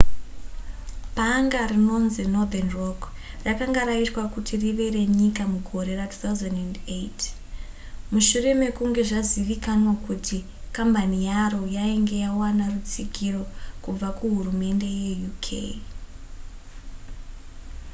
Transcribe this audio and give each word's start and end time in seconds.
bhanga 1.15 1.59
rinonzi 1.71 2.23
northern 2.33 2.69
rock 2.79 3.01
rakanga 3.45 3.81
raitwa 3.89 4.23
kuti 4.33 4.53
rive 4.63 4.85
renyika 4.95 5.43
mugore 5.53 5.91
ra2008 6.01 7.17
mushure 8.11 8.51
mekunge 8.61 9.01
zvazivikanwa 9.09 9.93
kuti 10.05 10.37
kambani 10.75 11.17
yaro 11.29 11.61
yainge 11.77 12.15
yawana 12.25 12.65
rutsigiro 12.73 13.43
kubva 13.83 14.09
kuhurumende 14.19 14.87
yekuuk 14.99 15.65